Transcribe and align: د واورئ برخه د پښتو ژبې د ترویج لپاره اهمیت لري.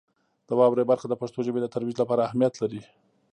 د 0.47 0.49
واورئ 0.59 0.83
برخه 0.91 1.07
د 1.09 1.13
پښتو 1.21 1.39
ژبې 1.47 1.59
د 1.61 1.67
ترویج 1.73 1.95
لپاره 2.03 2.21
اهمیت 2.27 2.53
لري. 2.61 2.81